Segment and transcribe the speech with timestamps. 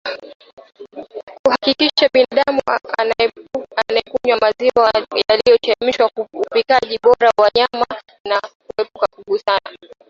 [1.43, 2.61] Kuhakikisha binadamu
[3.87, 4.91] anakunywa maziwa
[5.29, 7.85] yaliyochemshwa upikaji bora wa nyama
[8.25, 9.69] na kuepuka kugusana